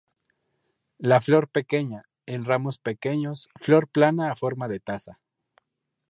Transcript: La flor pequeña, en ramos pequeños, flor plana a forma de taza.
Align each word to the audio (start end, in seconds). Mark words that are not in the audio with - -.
La 0.97 1.21
flor 1.21 1.47
pequeña, 1.47 2.01
en 2.25 2.43
ramos 2.43 2.79
pequeños, 2.79 3.49
flor 3.59 3.87
plana 3.87 4.31
a 4.31 4.35
forma 4.35 4.67
de 4.67 4.79
taza. 4.79 5.19